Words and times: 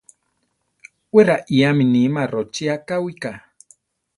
Wé 1.13 1.21
raiáme 1.29 1.83
níma 1.93 2.21
rochí 2.33 2.65
akáwika. 2.75 3.31